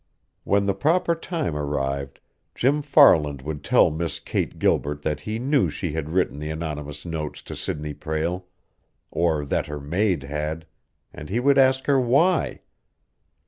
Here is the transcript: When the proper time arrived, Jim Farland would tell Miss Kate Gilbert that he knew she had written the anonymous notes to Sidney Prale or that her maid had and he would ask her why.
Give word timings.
When 0.45 0.65
the 0.65 0.73
proper 0.73 1.13
time 1.13 1.55
arrived, 1.55 2.19
Jim 2.55 2.81
Farland 2.81 3.43
would 3.43 3.63
tell 3.63 3.91
Miss 3.91 4.19
Kate 4.19 4.57
Gilbert 4.57 5.03
that 5.03 5.21
he 5.21 5.37
knew 5.37 5.69
she 5.69 5.91
had 5.91 6.09
written 6.09 6.39
the 6.39 6.49
anonymous 6.49 7.05
notes 7.05 7.43
to 7.43 7.55
Sidney 7.55 7.93
Prale 7.93 8.47
or 9.11 9.45
that 9.45 9.67
her 9.67 9.79
maid 9.79 10.23
had 10.23 10.65
and 11.13 11.29
he 11.29 11.39
would 11.39 11.59
ask 11.59 11.85
her 11.85 11.99
why. 12.01 12.61